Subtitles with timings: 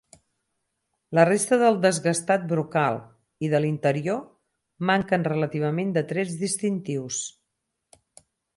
[1.17, 2.97] La resta del desgastat brocal
[3.47, 4.19] i de l'interior
[4.93, 7.21] manquen relativament de trets distintius.